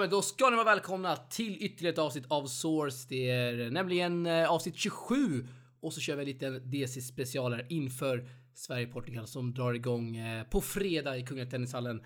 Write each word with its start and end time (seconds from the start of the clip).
men 0.00 0.10
då 0.10 0.22
ska 0.22 0.50
ni 0.50 0.56
vara 0.56 0.64
välkomna 0.64 1.16
till 1.16 1.56
ytterligare 1.60 1.92
ett 1.92 1.98
avsnitt 1.98 2.24
av 2.28 2.46
Source. 2.46 3.06
Det 3.08 3.30
är 3.30 3.70
nämligen 3.70 4.26
eh, 4.26 4.50
avsnitt 4.50 4.76
27 4.76 5.46
och 5.80 5.92
så 5.92 6.00
kör 6.00 6.16
vi 6.16 6.22
en 6.22 6.28
liten 6.28 6.70
DC 6.70 7.00
specialare 7.00 7.66
inför 7.68 8.28
Sverige-Portugal 8.54 9.26
som 9.26 9.54
drar 9.54 9.72
igång 9.72 10.16
eh, 10.16 10.44
på 10.44 10.60
fredag 10.60 11.16
i 11.16 11.26
Kungliga 11.26 11.50
Tennishallen. 11.50 12.02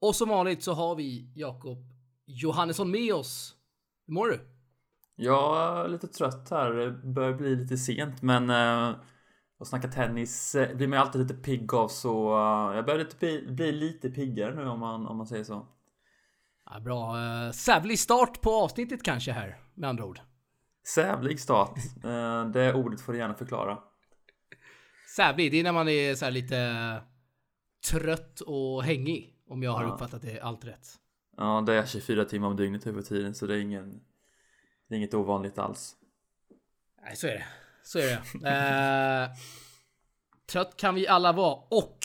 Och 0.00 0.16
som 0.16 0.28
vanligt 0.28 0.62
så 0.62 0.72
har 0.72 0.94
vi 0.94 1.32
Jakob 1.34 1.78
Johannesson 2.26 2.90
med 2.90 3.14
oss. 3.14 3.54
Hur 4.06 4.14
mår 4.14 4.26
du? 4.26 4.40
Jag 5.16 5.78
är 5.84 5.88
lite 5.88 6.08
trött 6.08 6.50
här. 6.50 6.70
Det 6.70 6.90
börjar 6.90 7.32
bli 7.32 7.56
lite 7.56 7.76
sent 7.76 8.22
men 8.22 8.50
uh, 8.50 8.96
att 9.60 9.68
snacka 9.68 9.88
tennis 9.88 10.56
blir 10.74 10.88
man 10.88 10.98
ju 10.98 11.02
alltid 11.02 11.20
lite 11.20 11.34
pigg 11.34 11.74
av 11.74 11.88
så 11.88 12.30
jag 12.74 12.86
börjar 12.86 12.98
lite 12.98 13.16
bli, 13.16 13.46
bli, 13.48 13.72
lite 13.72 14.10
piggare 14.10 14.54
nu 14.54 14.68
om 14.68 14.80
man, 14.80 15.06
om 15.06 15.16
man 15.16 15.26
säger 15.26 15.44
så. 15.44 15.66
Ja, 16.72 16.80
bra. 16.80 17.16
Uh, 17.16 17.52
sävlig 17.52 17.98
start 17.98 18.40
på 18.40 18.54
avsnittet 18.54 19.02
kanske 19.02 19.32
här 19.32 19.56
med 19.74 19.88
andra 19.90 20.04
ord. 20.04 20.20
Sävlig 20.86 21.40
start. 21.40 21.78
uh, 22.04 22.50
det 22.50 22.74
ordet 22.74 23.00
får 23.00 23.12
du 23.12 23.18
gärna 23.18 23.34
förklara. 23.34 23.78
Sävlig, 25.16 25.52
det 25.52 25.60
är 25.60 25.64
när 25.64 25.72
man 25.72 25.88
är 25.88 26.14
så 26.14 26.30
lite 26.30 27.02
trött 27.90 28.40
och 28.40 28.84
hängig. 28.84 29.36
Om 29.48 29.62
jag 29.62 29.72
har 29.72 29.82
ja. 29.82 29.90
uppfattat 29.90 30.22
det 30.22 30.40
allt 30.40 30.64
rätt. 30.64 30.88
Ja, 31.36 31.62
det 31.66 31.74
är 31.74 31.86
24 31.86 32.24
timmar 32.24 32.48
om 32.48 32.56
dygnet 32.56 32.86
över 32.86 33.02
tiden 33.02 33.34
så 33.34 33.46
det 33.46 33.54
är 33.54 33.60
ingen 33.60 34.00
det 34.88 34.94
är 34.94 34.96
inget 34.96 35.14
ovanligt 35.14 35.58
alls. 35.58 35.96
Nej, 37.02 37.16
så 37.16 37.26
är 37.26 37.32
det. 37.32 37.44
Så 37.82 37.98
är 37.98 38.02
det. 38.04 39.24
eh, 39.24 39.30
trött 40.46 40.76
kan 40.76 40.94
vi 40.94 41.08
alla 41.08 41.32
vara 41.32 41.54
och 41.54 41.98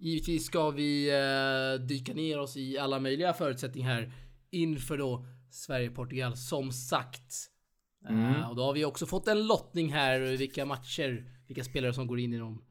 givetvis 0.00 0.46
ska 0.46 0.70
vi 0.70 1.10
eh, 1.10 1.86
dyka 1.86 2.14
ner 2.14 2.40
oss 2.40 2.56
i 2.56 2.78
alla 2.78 2.98
möjliga 2.98 3.32
förutsättningar 3.32 3.90
här 3.90 4.12
inför 4.50 4.98
då 4.98 5.26
Sverige-Portugal 5.50 6.36
som 6.36 6.72
sagt. 6.72 7.32
Eh, 8.08 8.10
mm. 8.10 8.34
Eh, 8.34 8.50
och 8.50 8.56
då 8.56 8.62
har 8.62 8.72
vi 8.72 8.84
också 8.84 9.06
fått 9.06 9.28
en 9.28 9.46
lottning 9.46 9.92
här 9.92 10.20
vilka 10.20 10.64
matcher, 10.64 11.24
vilka 11.46 11.64
spelare 11.64 11.92
som 11.92 12.06
går 12.06 12.20
in 12.20 12.34
i, 12.34 12.38
dem, 12.38 12.62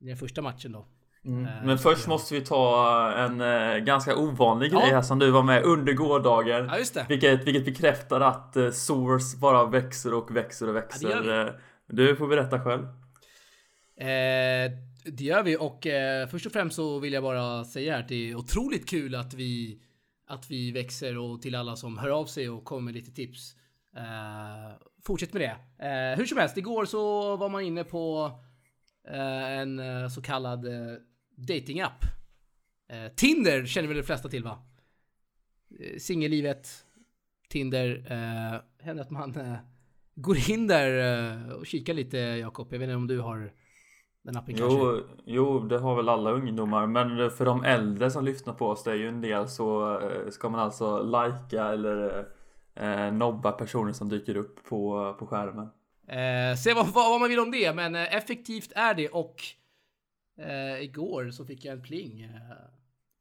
i 0.00 0.06
den 0.06 0.16
första 0.16 0.42
matchen 0.42 0.72
då. 0.72 0.86
Mm. 1.24 1.46
Eh, 1.46 1.64
Men 1.64 1.78
först 1.78 2.06
måste 2.06 2.34
vi 2.34 2.40
ta 2.40 3.12
en 3.12 3.40
eh, 3.40 3.76
ganska 3.76 4.16
ovanlig 4.16 4.72
ja. 4.72 4.80
grej 4.80 4.90
här 4.90 5.02
som 5.02 5.18
du 5.18 5.30
var 5.30 5.42
med 5.42 5.62
under 5.62 5.92
gårdagen. 5.92 6.66
Ja, 6.66 6.78
just 6.78 6.94
det. 6.94 7.06
Vilket, 7.08 7.44
vilket 7.44 7.64
bekräftar 7.64 8.20
att 8.20 8.56
eh, 8.56 8.70
Source 8.70 9.36
bara 9.38 9.66
växer 9.66 10.14
och 10.14 10.36
växer 10.36 10.68
och 10.68 10.76
växer. 10.76 11.10
Ja, 11.10 11.20
det 11.20 11.42
eh, 11.42 11.54
du 11.86 12.16
får 12.16 12.28
berätta 12.28 12.60
själv. 12.60 12.86
Det 15.06 15.24
gör 15.24 15.42
vi 15.42 15.56
och 15.56 15.86
eh, 15.86 16.28
först 16.28 16.46
och 16.46 16.52
främst 16.52 16.76
så 16.76 16.98
vill 16.98 17.12
jag 17.12 17.22
bara 17.22 17.64
säga 17.64 17.96
att 17.96 18.08
det 18.08 18.30
är 18.30 18.34
otroligt 18.34 18.88
kul 18.88 19.14
att 19.14 19.34
vi 19.34 19.80
att 20.26 20.50
vi 20.50 20.72
växer 20.72 21.18
och 21.18 21.42
till 21.42 21.54
alla 21.54 21.76
som 21.76 21.98
hör 21.98 22.10
av 22.10 22.26
sig 22.26 22.48
och 22.48 22.64
kommer 22.64 22.82
med 22.82 22.94
lite 22.94 23.10
tips. 23.10 23.56
Eh, 23.96 24.76
fortsätt 25.02 25.32
med 25.32 25.42
det. 25.42 25.84
Eh, 25.86 26.18
hur 26.18 26.26
som 26.26 26.38
helst, 26.38 26.56
igår 26.56 26.84
så 26.84 27.36
var 27.36 27.48
man 27.48 27.62
inne 27.62 27.84
på 27.84 28.32
eh, 29.08 29.58
en 29.58 29.78
eh, 29.78 30.08
så 30.08 30.22
kallad 30.22 30.66
eh, 30.66 30.96
datingapp. 31.36 32.04
Eh, 32.88 33.12
Tinder 33.14 33.66
känner 33.66 33.88
väl 33.88 33.96
de 33.96 34.02
flesta 34.02 34.28
till 34.28 34.44
va? 34.44 34.62
Eh, 35.80 35.98
singellivet, 35.98 36.68
Tinder. 37.48 38.06
Eh, 38.10 38.60
händer 38.84 39.02
att 39.02 39.10
man 39.10 39.36
eh, 39.36 39.56
går 40.14 40.50
in 40.50 40.66
där 40.66 41.22
eh, 41.22 41.48
och 41.48 41.66
kikar 41.66 41.94
lite 41.94 42.18
Jakob. 42.18 42.68
Jag 42.70 42.78
vet 42.78 42.86
inte 42.86 42.96
om 42.96 43.06
du 43.06 43.20
har 43.20 43.52
den 44.26 44.36
appen 44.36 44.54
jo, 44.58 44.68
kanske? 44.68 45.02
Jo, 45.24 45.58
det 45.58 45.78
har 45.78 45.96
väl 45.96 46.08
alla 46.08 46.30
ungdomar. 46.30 46.86
Men 46.86 47.30
för 47.30 47.44
de 47.44 47.64
äldre 47.64 48.10
som 48.10 48.24
lyssnar 48.24 48.54
på 48.54 48.66
oss, 48.66 48.84
det 48.84 48.90
är 48.90 48.94
ju 48.94 49.08
en 49.08 49.20
del, 49.20 49.48
så 49.48 49.98
eh, 50.00 50.30
ska 50.30 50.48
man 50.48 50.60
alltså 50.60 51.02
lajka 51.02 51.64
eller 51.64 52.26
eh, 52.74 53.12
nobba 53.12 53.52
personer 53.52 53.92
som 53.92 54.08
dyker 54.08 54.36
upp 54.36 54.64
på, 54.68 55.14
på 55.18 55.26
skärmen. 55.26 55.68
Eh, 56.08 56.56
se 56.56 56.74
vad, 56.74 56.86
vad, 56.86 57.20
man 57.20 57.28
vill 57.28 57.40
om 57.40 57.50
det, 57.50 57.74
men 57.74 57.94
effektivt 57.94 58.72
är 58.74 58.94
det 58.94 59.08
och 59.08 59.42
Eh, 60.38 60.82
igår 60.82 61.30
så 61.30 61.44
fick 61.44 61.64
jag 61.64 61.72
en 61.72 61.82
pling. 61.82 62.22
Eh, 62.22 62.30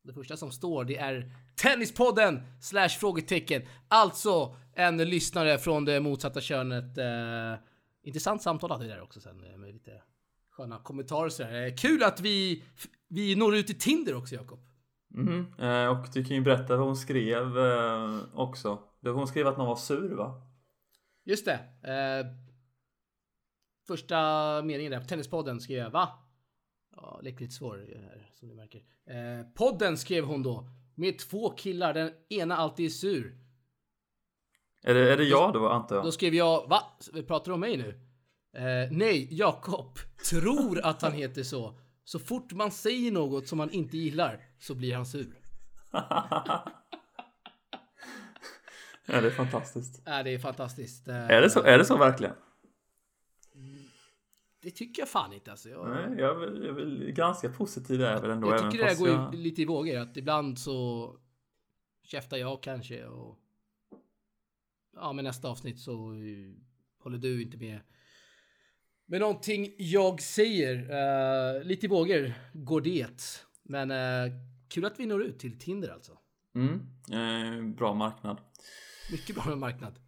det 0.03 0.13
första 0.13 0.37
som 0.37 0.51
står 0.51 0.83
det 0.83 0.97
är 0.97 1.31
Tennispodden 1.55 2.43
slash 2.61 2.89
frågetecken. 2.89 3.61
Alltså 3.87 4.55
en 4.73 4.97
lyssnare 4.97 5.57
från 5.57 5.85
det 5.85 5.99
motsatta 5.99 6.41
könet. 6.41 6.97
Eh, 6.97 7.53
intressant 8.03 8.41
samtal 8.41 8.71
hade 8.71 8.83
vi 8.83 8.89
där 8.89 9.01
också 9.01 9.21
sen 9.21 9.43
eh, 9.43 9.57
med 9.57 9.73
lite 9.73 10.01
sköna 10.57 10.79
kommentarer 10.79 11.29
så 11.29 11.43
eh, 11.43 11.75
Kul 11.75 12.03
att 12.03 12.21
vi, 12.21 12.63
vi 13.07 13.35
når 13.35 13.55
ut 13.55 13.69
i 13.69 13.73
Tinder 13.73 14.15
också 14.15 14.35
Jakob. 14.35 14.59
Mm 15.13 15.45
-hmm. 15.57 15.87
och 15.87 16.07
du 16.13 16.25
kan 16.25 16.35
ju 16.35 16.41
berätta 16.41 16.77
vad 16.77 16.85
hon 16.85 16.95
skrev 16.95 17.57
eh, 17.57 18.19
också. 18.33 18.79
Hon 19.01 19.27
skrev 19.27 19.47
att 19.47 19.57
någon 19.57 19.67
var 19.67 19.75
sur 19.75 20.15
va? 20.15 20.41
Just 21.23 21.45
det. 21.45 21.59
första 23.87 24.17
meningen 24.61 24.91
där 24.91 24.99
på 24.99 25.05
Tennispodden 25.05 25.59
skrev 25.61 25.77
jag 25.77 25.89
va? 25.89 26.09
Ja, 26.95 27.19
läckligt 27.23 27.53
svår 27.53 27.77
här 27.77 28.29
som 28.33 28.47
ni 28.47 28.53
märker. 28.53 28.83
Eh, 29.05 29.45
podden 29.55 29.97
skrev 29.97 30.25
hon 30.25 30.43
då. 30.43 30.67
Med 30.95 31.19
två 31.19 31.49
killar, 31.49 31.93
den 31.93 32.11
ena 32.29 32.57
alltid 32.57 32.85
är 32.85 32.89
sur. 32.89 33.37
Är 34.83 34.93
det, 34.93 35.13
är 35.13 35.17
det 35.17 35.23
jag 35.23 35.53
då 35.53 35.69
antar 35.69 35.95
jag? 35.95 36.05
Då 36.05 36.11
skrev 36.11 36.33
jag, 36.33 36.67
va? 36.67 36.81
Pratar 37.27 37.45
du 37.45 37.53
om 37.53 37.59
mig 37.59 37.77
nu? 37.77 38.04
Eh, 38.55 38.87
nej, 38.91 39.27
Jakob 39.31 39.99
tror 40.29 40.79
att 40.85 41.01
han 41.01 41.13
heter 41.13 41.43
så. 41.43 41.79
Så 42.03 42.19
fort 42.19 42.53
man 42.53 42.71
säger 42.71 43.11
något 43.11 43.47
som 43.47 43.57
man 43.57 43.69
inte 43.69 43.97
gillar 43.97 44.39
så 44.59 44.75
blir 44.75 44.95
han 44.95 45.05
sur. 45.05 45.35
ja, 45.91 46.65
det 49.05 49.15
är 49.15 49.31
fantastiskt. 49.31 50.01
Ja, 50.05 50.23
det 50.23 50.33
är 50.33 50.39
fantastiskt. 50.39 51.07
Är 51.07 51.41
det 51.41 51.49
så, 51.49 51.61
är 51.61 51.77
det 51.77 51.85
så 51.85 51.97
verkligen? 51.97 52.33
Det 54.61 54.71
tycker 54.71 55.01
jag 55.01 55.09
fan 55.09 55.33
inte 55.33 55.51
alltså. 55.51 55.69
Jag, 55.69 55.89
Nej, 55.89 56.19
jag 56.19 56.31
är, 56.31 56.35
väl, 56.35 56.63
jag 56.65 56.79
är 56.79 57.11
ganska 57.11 57.49
positiv 57.49 57.99
där 57.99 58.21
väl 58.21 58.31
ändå. 58.31 58.49
Jag 58.49 58.71
tycker 58.71 58.85
det 58.85 58.99
går 58.99 59.09
jag... 59.09 59.35
lite 59.35 59.61
i 59.61 59.65
vågor. 59.65 59.97
Att 59.97 60.17
ibland 60.17 60.59
så 60.59 61.09
käftar 62.03 62.37
jag 62.37 62.63
kanske 62.63 63.05
och 63.05 63.39
ja, 64.95 65.13
men 65.13 65.25
nästa 65.25 65.47
avsnitt 65.47 65.79
så 65.79 66.13
håller 66.99 67.17
du 67.17 67.41
inte 67.41 67.57
med. 67.57 67.79
Men 69.07 69.19
någonting 69.19 69.73
jag 69.77 70.21
säger, 70.21 70.75
uh, 70.75 71.63
lite 71.63 71.85
i 71.85 71.89
vågor 71.89 72.33
går 72.53 72.81
det. 72.81 73.45
Men 73.63 73.91
uh, 73.91 74.33
kul 74.67 74.85
att 74.85 74.99
vi 74.99 75.05
når 75.05 75.23
ut 75.23 75.39
till 75.39 75.59
Tinder 75.59 75.89
alltså. 75.89 76.11
Mm, 76.55 76.79
eh, 77.11 77.75
bra 77.75 77.93
marknad. 77.93 78.41
Mycket 79.11 79.35
bra 79.35 79.55
marknad. 79.55 79.99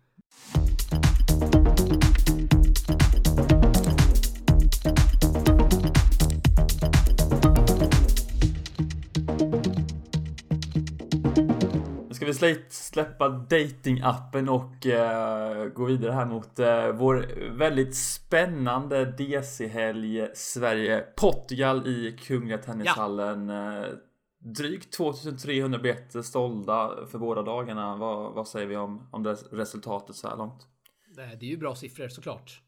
Vi 12.39 12.73
släppa 12.73 13.29
datingappen 13.29 14.49
och 14.49 14.85
uh, 14.85 15.65
gå 15.73 15.85
vidare 15.85 16.11
här 16.11 16.25
mot 16.25 16.59
uh, 16.59 16.87
vår 16.91 17.49
väldigt 17.57 17.95
spännande 17.95 19.05
DC-helg 19.05 20.27
Sverige-Portugal 20.33 21.87
i 21.87 22.17
Kungliga 22.17 22.57
Tennishallen. 22.57 23.49
Ja. 23.49 23.87
Uh, 23.87 23.93
drygt 24.39 24.93
2300 24.93 25.79
biljetter 25.79 26.21
sålda 26.21 27.07
för 27.07 27.19
båda 27.19 27.41
dagarna. 27.41 27.95
Vad, 27.95 28.33
vad 28.33 28.47
säger 28.47 28.67
vi 28.67 28.77
om, 28.77 29.07
om 29.11 29.23
det 29.23 29.33
resultatet 29.33 30.15
så 30.15 30.27
här 30.27 30.37
långt? 30.37 30.67
Det 31.15 31.21
är 31.21 31.43
ju 31.43 31.57
bra 31.57 31.75
siffror 31.75 32.07
såklart. 32.07 32.61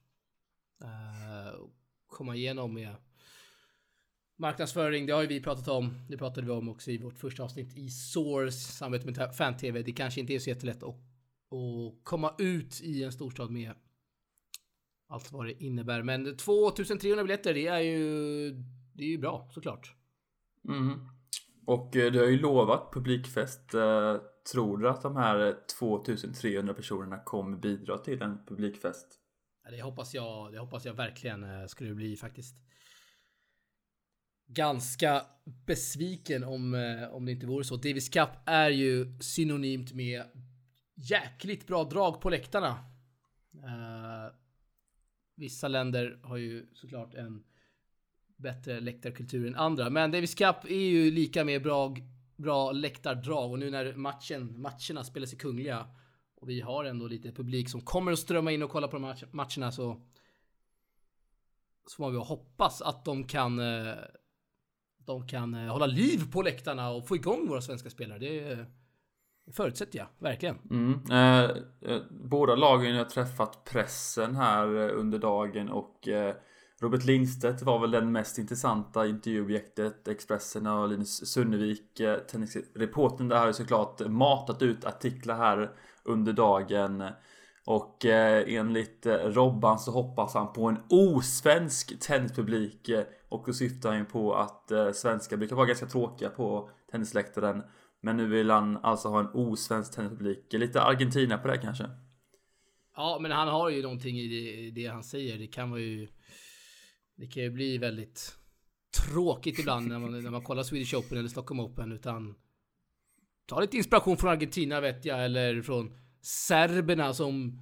komma 2.08 2.36
igenom 2.36 2.74
med 2.74 2.96
Marknadsföring, 4.40 5.06
det 5.06 5.14
har 5.14 5.22
ju 5.22 5.28
vi 5.28 5.42
pratat 5.42 5.68
om. 5.68 5.94
Det 6.08 6.18
pratade 6.18 6.48
vi 6.48 6.52
om 6.52 6.70
också 6.70 6.92
i 6.92 6.98
vårt 6.98 7.18
första 7.18 7.44
avsnitt 7.44 7.78
i 7.78 7.90
Source, 7.90 8.58
samarbete 8.58 9.06
med 9.06 9.36
fan-tv. 9.36 9.82
Det 9.82 9.92
kanske 9.92 10.20
inte 10.20 10.34
är 10.34 10.40
så 10.40 10.50
jättelätt 10.50 10.84
att, 10.84 10.90
att 10.90 12.04
komma 12.04 12.36
ut 12.38 12.82
i 12.82 13.04
en 13.04 13.12
storstad 13.12 13.52
med 13.52 13.74
allt 15.08 15.32
vad 15.32 15.46
det 15.46 15.64
innebär. 15.64 16.04
Men 16.04 16.38
2300 16.38 17.24
biljetter, 17.24 17.54
det 17.54 17.68
är 17.68 17.80
ju, 17.80 18.52
det 18.94 19.04
är 19.04 19.08
ju 19.08 19.18
bra 19.18 19.50
såklart. 19.54 19.96
Mm. 20.68 21.00
Och 21.66 21.96
eh, 21.96 22.12
du 22.12 22.20
har 22.20 22.28
ju 22.28 22.40
lovat 22.40 22.94
publikfest. 22.94 23.74
Eh, 23.74 24.16
tror 24.54 24.78
du 24.78 24.90
att 24.90 25.02
de 25.02 25.16
här 25.16 25.56
2300 25.80 26.74
personerna 26.74 27.20
kommer 27.20 27.58
bidra 27.58 27.98
till 27.98 28.22
en 28.22 28.46
publikfest? 28.46 29.08
Det 29.72 29.82
hoppas 29.82 30.14
jag, 30.14 30.52
det 30.52 30.60
hoppas 30.60 30.86
jag 30.86 30.94
verkligen 30.94 31.44
eh, 31.44 31.66
skulle 31.66 31.94
bli 31.94 32.16
faktiskt 32.16 32.56
ganska 34.50 35.26
besviken 35.66 36.44
om, 36.44 36.74
eh, 36.74 37.10
om 37.10 37.26
det 37.26 37.32
inte 37.32 37.46
vore 37.46 37.64
så. 37.64 37.76
Davis 37.76 38.10
Cup 38.10 38.30
är 38.46 38.70
ju 38.70 39.20
synonymt 39.20 39.94
med 39.94 40.24
jäkligt 40.96 41.68
bra 41.68 41.84
drag 41.84 42.22
på 42.22 42.30
läktarna. 42.30 42.70
Uh, 43.56 44.36
vissa 45.36 45.68
länder 45.68 46.20
har 46.24 46.38
ju 46.38 46.68
såklart 46.74 47.14
en 47.14 47.44
bättre 48.38 48.80
läktarkultur 48.80 49.48
än 49.48 49.56
andra, 49.56 49.90
men 49.90 50.12
Davis 50.12 50.36
Cup 50.36 50.66
är 50.66 50.90
ju 50.90 51.12
lika 51.12 51.46
med 51.46 51.64
bra, 51.64 51.96
bra 52.36 52.72
läktardrag 52.72 53.52
och 53.52 53.60
nu 53.60 53.72
när 53.72 53.94
matchen, 53.94 54.62
matcherna 54.62 55.04
spelas 55.04 55.34
i 55.34 55.36
Kungliga 55.36 55.88
och 56.36 56.50
vi 56.50 56.62
har 56.62 56.86
ändå 56.86 57.08
lite 57.08 57.32
publik 57.32 57.70
som 57.70 57.82
kommer 57.82 58.12
att 58.12 58.20
strömma 58.20 58.52
in 58.52 58.64
och 58.64 58.70
kolla 58.70 58.88
på 58.88 58.98
de 58.98 59.16
matcherna 59.32 59.72
så 59.72 60.02
så 61.90 61.96
får 61.96 62.12
vi 62.12 62.18
hoppas 62.18 62.82
att 62.82 63.06
de 63.06 63.24
kan 63.24 63.60
eh, 63.60 63.94
de 65.10 65.28
kan 65.28 65.54
eh, 65.54 65.72
hålla 65.72 65.86
liv 65.86 66.32
på 66.32 66.42
läktarna 66.42 66.90
och 66.90 67.08
få 67.08 67.16
igång 67.16 67.48
våra 67.48 67.62
svenska 67.62 67.90
spelare. 67.90 68.20
Det, 68.20 68.52
eh, 68.52 68.60
förutsätter 69.52 70.00
jag 70.00 70.08
verkligen. 70.20 70.58
Mm. 70.72 71.02
Eh, 71.12 71.52
eh, 71.92 72.02
båda 72.10 72.56
lagen 72.56 72.96
har 72.96 73.06
träffat 73.06 73.64
pressen 73.64 74.36
här 74.36 74.78
eh, 74.78 75.00
under 75.00 75.20
dagen 75.20 75.70
och 75.70 76.08
eh, 76.08 76.36
Robert 76.82 77.06
Lindstedt 77.06 77.62
var 77.62 77.80
väl 77.80 77.92
den 77.92 78.12
mest 78.12 78.38
intressanta 78.38 79.08
intervjuobjektet. 79.08 80.08
Expressen 80.08 80.68
och 80.68 80.90
Linus 80.90 81.28
Sunnevik, 81.28 82.00
eh, 82.00 82.18
tennisreportern 82.18 83.28
där 83.28 83.40
har 83.40 83.48
ju 83.48 83.54
såklart 83.54 84.00
matat 84.08 84.62
ut 84.62 84.86
artiklar 84.86 85.38
här 85.38 85.72
under 86.04 86.34
dagen. 86.34 87.04
Och 87.70 88.06
eh, 88.06 88.54
enligt 88.56 89.06
eh, 89.06 89.16
Robban 89.16 89.80
så 89.80 89.92
hoppas 89.92 90.34
han 90.34 90.54
på 90.54 90.66
en 90.66 90.78
osvensk 90.90 92.00
tennispublik. 92.00 92.90
Eh, 92.90 93.04
och 93.30 93.44
då 93.46 93.54
syftar 93.54 93.96
han 93.96 94.06
på 94.06 94.36
att 94.36 94.72
svenskar 94.94 95.38
brukar 95.38 95.56
vara 95.56 95.66
ganska 95.66 95.86
tråkiga 95.86 96.30
på 96.30 96.70
tennisläktaren. 96.92 97.64
Men 98.02 98.18
nu 98.18 98.28
vill 98.28 98.50
han 98.50 98.78
alltså 98.78 99.08
ha 99.08 99.20
en 99.20 99.30
osvensk 99.34 99.96
tennispublik. 99.96 100.54
Lite 100.54 100.82
Argentina 100.82 101.38
på 101.38 101.48
det 101.48 101.58
kanske? 101.58 101.90
Ja, 102.96 103.18
men 103.22 103.32
han 103.32 103.48
har 103.48 103.70
ju 103.70 103.82
någonting 103.82 104.18
i 104.20 104.28
det, 104.28 104.82
det 104.82 104.88
han 104.88 105.04
säger. 105.04 105.38
Det 105.38 105.48
kan 105.48 105.70
vara 105.70 105.82
ju... 105.82 106.08
Det 107.16 107.28
kan 107.28 107.44
ju 107.44 107.50
bli 107.50 107.78
väldigt 107.78 108.36
tråkigt 109.08 109.60
ibland 109.60 109.88
när 109.88 110.00
man, 110.00 110.24
när 110.24 110.32
man 110.32 110.44
kollar 110.44 110.64
Swedish 110.64 110.96
Open 110.96 111.18
eller 111.18 111.30
Stockholm 111.30 111.60
Open. 111.60 111.92
Utan 111.92 112.36
ta 113.46 113.60
lite 113.60 113.78
inspiration 113.78 114.18
från 114.18 114.30
Argentina 114.30 114.82
vet 114.82 115.06
jag, 115.06 115.26
eller 115.26 115.62
från 115.62 116.09
serberna 116.22 117.14
som 117.14 117.60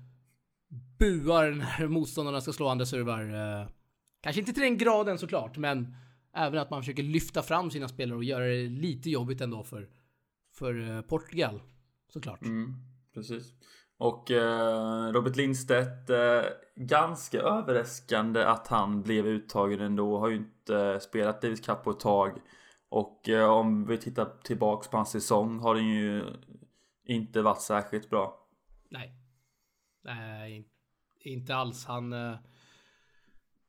buar 0.99 1.51
när 1.51 1.87
motståndarna 1.87 2.41
ska 2.41 2.53
slå 2.53 2.67
andra 2.67 2.85
servar. 2.85 3.21
Eh, 3.21 3.67
kanske 4.21 4.39
inte 4.39 4.53
till 4.53 4.63
den 4.63 4.77
graden 4.77 5.17
såklart, 5.17 5.57
men 5.57 5.95
även 6.33 6.59
att 6.59 6.69
man 6.69 6.81
försöker 6.81 7.03
lyfta 7.03 7.41
fram 7.41 7.71
sina 7.71 7.87
spelare 7.87 8.17
och 8.17 8.23
göra 8.23 8.45
det 8.45 8.69
lite 8.69 9.09
jobbigt 9.09 9.41
ändå 9.41 9.63
för, 9.63 9.89
för 10.53 10.89
eh, 10.89 11.01
Portugal. 11.01 11.61
Såklart. 12.13 12.41
Mm, 12.41 12.73
precis. 13.13 13.53
Och 13.97 14.31
eh, 14.31 15.11
Robert 15.11 15.35
Lindstedt, 15.35 16.09
eh, 16.09 16.41
ganska 16.75 17.39
överraskande 17.39 18.43
att 18.43 18.67
han 18.67 19.01
blev 19.01 19.27
uttagen 19.27 19.81
ändå. 19.81 20.19
Har 20.19 20.29
ju 20.29 20.35
inte 20.35 20.77
eh, 20.77 20.99
spelat 20.99 21.41
Davis 21.41 21.61
Cup 21.61 21.83
på 21.83 21.91
ett 21.91 21.99
tag. 21.99 22.39
Och 22.89 23.29
eh, 23.29 23.49
om 23.49 23.85
vi 23.85 23.97
tittar 23.97 24.27
tillbaks 24.43 24.87
på 24.87 24.97
hans 24.97 25.11
säsong 25.11 25.59
har 25.59 25.75
den 25.75 25.87
ju 25.87 26.23
inte 27.05 27.41
varit 27.41 27.61
särskilt 27.61 28.09
bra. 28.09 28.46
Nej. 28.89 29.13
Nej, 30.03 30.67
inte 31.19 31.55
alls. 31.55 31.85
Han, 31.85 32.13
eh, 32.13 32.35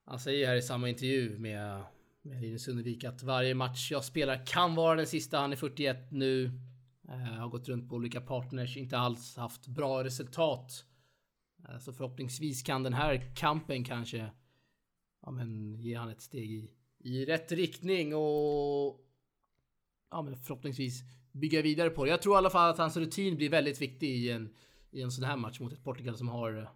han 0.05 0.19
säger 0.19 0.47
här 0.47 0.57
i 0.57 0.63
samma 0.63 0.89
intervju 0.89 1.39
med, 1.39 1.83
med 2.23 2.41
Linus 2.41 2.65
Sundevik 2.65 3.05
att 3.05 3.23
varje 3.23 3.55
match 3.55 3.91
jag 3.91 4.05
spelar 4.05 4.47
kan 4.47 4.75
vara 4.75 4.97
den 4.97 5.07
sista. 5.07 5.39
Han 5.39 5.53
är 5.53 5.57
41 5.57 6.11
nu. 6.11 6.53
Eh, 7.09 7.15
har 7.15 7.49
gått 7.49 7.69
runt 7.69 7.89
på 7.89 7.95
olika 7.95 8.21
partners, 8.21 8.77
inte 8.77 8.99
alls 8.99 9.37
haft 9.37 9.67
bra 9.67 10.05
resultat. 10.05 10.85
Eh, 11.69 11.79
så 11.79 11.93
förhoppningsvis 11.93 12.63
kan 12.63 12.83
den 12.83 12.95
här 12.95 13.35
kampen 13.37 13.85
kanske 13.85 14.31
ja, 15.23 15.31
men, 15.31 15.81
ge 15.81 15.95
han 15.95 16.09
ett 16.09 16.21
steg 16.21 16.51
i, 16.51 16.71
i 16.99 17.25
rätt 17.25 17.53
riktning 17.53 18.15
och 18.15 19.01
ja, 20.11 20.23
men 20.23 20.37
förhoppningsvis 20.37 21.03
bygga 21.33 21.63
vidare 21.63 21.91
på 21.91 22.05
det. 22.05 22.11
Jag 22.11 22.23
tror 22.23 22.35
i 22.35 22.39
alla 22.39 22.51
fall 22.51 22.71
att 22.71 22.79
hans 22.79 22.97
rutin 22.97 23.37
blir 23.37 23.51
väldigt 23.51 23.81
viktig 23.81 24.09
i 24.09 24.31
en, 24.31 24.55
i 24.91 25.03
en 25.03 25.11
sån 25.11 25.25
här 25.25 25.37
match 25.37 25.61
mot 25.61 25.73
ett 25.73 25.85
Portugal 25.85 26.17
som 26.17 26.29
har 26.29 26.71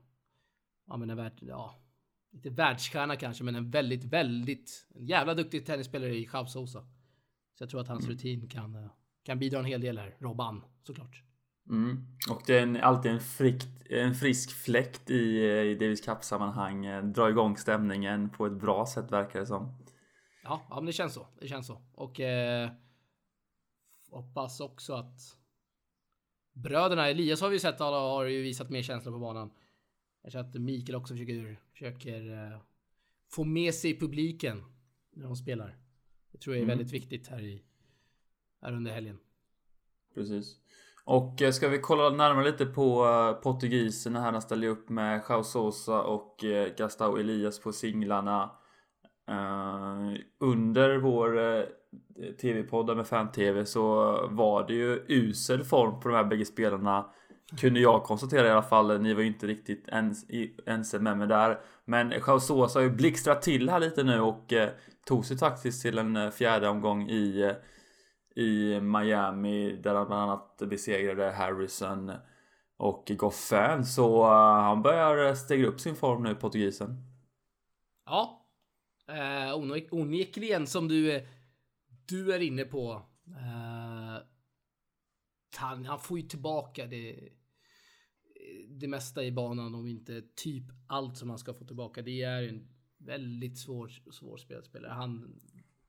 ja, 0.86 0.96
men 0.96 1.10
en 1.10 1.16
värld, 1.16 1.38
ja, 1.40 1.82
inte 2.32 2.50
världsstjärna 2.50 3.16
kanske, 3.16 3.44
men 3.44 3.54
en 3.54 3.70
väldigt, 3.70 4.04
väldigt, 4.04 4.86
en 4.94 5.06
jävla 5.06 5.34
duktig 5.34 5.66
tennisspelare 5.66 6.14
i 6.14 6.28
Jav 6.32 6.46
Sosa. 6.46 6.80
Så 7.54 7.62
jag 7.62 7.70
tror 7.70 7.80
att 7.80 7.88
hans 7.88 8.04
mm. 8.04 8.16
rutin 8.16 8.48
kan, 8.48 8.88
kan 9.22 9.38
bidra 9.38 9.58
en 9.58 9.64
hel 9.64 9.80
del 9.80 9.98
här. 9.98 10.16
Robban, 10.18 10.64
såklart. 10.82 11.22
Mm. 11.68 12.06
Och 12.30 12.42
det 12.46 12.58
är 12.58 12.62
en, 12.62 12.76
alltid 12.76 13.12
en, 13.12 13.20
frikt, 13.20 13.68
en 13.90 14.14
frisk 14.14 14.50
fläkt 14.50 15.10
i, 15.10 15.40
i 15.44 15.74
Davis 15.74 16.00
Cup-sammanhang. 16.00 17.12
Dra 17.12 17.30
igång 17.30 17.56
stämningen 17.56 18.30
på 18.30 18.46
ett 18.46 18.60
bra 18.60 18.86
sätt 18.86 19.12
verkar 19.12 19.40
det 19.40 19.46
som. 19.46 19.78
Ja, 20.44 20.60
ja 20.70 20.76
men 20.76 20.86
det 20.86 20.92
känns 20.92 21.14
så. 21.14 21.26
Det 21.40 21.48
känns 21.48 21.66
så. 21.66 21.82
Och 21.92 22.20
eh, 22.20 22.70
hoppas 24.10 24.60
också 24.60 24.94
att 24.94 25.20
bröderna 26.52 27.08
Elias 27.08 27.40
har 27.40 27.50
vi 27.50 27.58
sett 27.58 27.80
alla 27.80 27.96
har 27.96 28.24
ju 28.24 28.42
visat 28.42 28.70
mer 28.70 28.82
känsla 28.82 29.12
på 29.12 29.18
banan. 29.18 29.50
Tror 30.30 30.40
att 30.40 30.54
Mikael 30.54 30.96
också 30.96 31.14
försöker, 31.14 31.60
försöker 31.72 32.30
uh, 32.30 32.58
få 33.30 33.44
med 33.44 33.74
sig 33.74 33.98
publiken 33.98 34.64
när 35.10 35.24
de 35.24 35.36
spelar. 35.36 35.78
Det 36.32 36.38
tror 36.38 36.56
jag 36.56 36.60
är 36.60 36.64
mm. 36.64 36.78
väldigt 36.78 36.94
viktigt 36.94 37.28
här, 37.28 37.40
i, 37.40 37.62
här 38.62 38.72
under 38.72 38.92
helgen. 38.92 39.18
Precis. 40.14 40.56
Och 41.04 41.42
eh, 41.42 41.50
ska 41.50 41.68
vi 41.68 41.78
kolla 41.78 42.10
närmare 42.10 42.44
lite 42.44 42.66
på 42.66 43.04
uh, 43.04 43.32
portugiserna 43.32 44.20
här. 44.20 44.32
Han 44.32 44.42
ställer 44.42 44.68
upp 44.68 44.88
med 44.88 45.22
Jao 45.28 45.44
Sosa 45.44 46.02
och 46.02 46.44
Gastau 46.76 47.16
Elias 47.16 47.60
på 47.60 47.72
singlarna. 47.72 48.50
Under 50.38 50.96
vår 50.96 51.38
TV-podden 52.40 52.96
med 52.96 53.06
fan-tv 53.06 53.66
så 53.66 54.16
var 54.30 54.66
det 54.66 54.74
ju 54.74 55.04
usel 55.08 55.64
form 55.64 56.00
på 56.00 56.08
de 56.08 56.14
här 56.14 56.24
bägge 56.24 56.44
spelarna 56.44 57.06
kunde 57.60 57.80
jag 57.80 58.02
konstatera 58.02 58.46
i 58.46 58.50
alla 58.50 58.62
fall. 58.62 59.00
Ni 59.00 59.14
var 59.14 59.20
ju 59.20 59.26
inte 59.26 59.46
riktigt 59.46 59.88
ens, 59.88 60.26
ense 60.66 60.98
med 60.98 61.18
mig 61.18 61.28
där. 61.28 61.60
Men 61.84 62.20
Chausosa 62.20 62.78
har 62.78 62.84
ju 62.84 62.90
blixtrat 62.90 63.42
till 63.42 63.68
här 63.68 63.80
lite 63.80 64.04
nu 64.04 64.20
och 64.20 64.52
eh, 64.52 64.70
tog 65.06 65.24
sig 65.24 65.38
faktiskt 65.38 65.82
till 65.82 65.98
en 65.98 66.16
eh, 66.16 66.30
fjärde 66.30 66.68
omgång 66.68 67.10
i, 67.10 67.42
eh, 67.42 68.42
i 68.42 68.80
Miami 68.80 69.76
där 69.76 69.94
han 69.94 70.06
bland 70.06 70.22
annat 70.22 70.58
besegrade 70.58 71.30
Harrison 71.30 72.12
och 72.76 73.12
Goffin. 73.16 73.84
Så 73.84 74.22
uh, 74.24 74.60
han 74.62 74.82
börjar 74.82 75.34
stegra 75.34 75.66
upp 75.66 75.80
sin 75.80 75.96
form 75.96 76.22
nu, 76.22 76.34
portugisen. 76.34 76.96
Ja, 78.06 78.46
eh, 79.08 79.56
onekligen 79.90 80.66
som 80.66 80.88
du, 80.88 81.26
du 82.06 82.32
är 82.32 82.40
inne 82.40 82.64
på. 82.64 83.02
Eh, 83.26 84.22
han, 85.56 85.84
han 85.84 86.00
får 86.00 86.18
ju 86.18 86.28
tillbaka 86.28 86.86
det 86.86 87.32
det 88.68 88.88
mesta 88.88 89.24
i 89.24 89.32
banan 89.32 89.74
om 89.74 89.86
inte 89.86 90.22
typ 90.34 90.64
allt 90.86 91.16
som 91.16 91.30
han 91.30 91.38
ska 91.38 91.54
få 91.54 91.64
tillbaka. 91.64 92.02
Det 92.02 92.22
är 92.22 92.42
en 92.42 92.68
väldigt 92.98 93.58
svår, 93.58 93.92
svår 94.12 94.62
spelare. 94.62 94.92
Han 94.92 95.40